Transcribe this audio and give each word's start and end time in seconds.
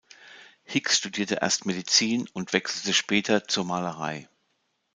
Hicks 0.63 0.97
studierte 0.97 1.35
erst 1.41 1.67
Medizin 1.67 2.27
und 2.33 2.53
wechselte 2.53 2.91
später 2.91 3.47
zur 3.47 3.65
Malerei. 3.65 4.27